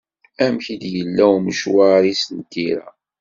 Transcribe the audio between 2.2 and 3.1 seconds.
n tira?